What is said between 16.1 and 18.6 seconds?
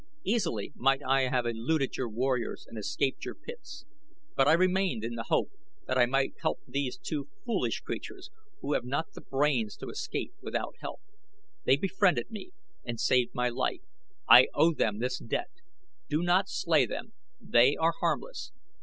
not slay them they are harmless.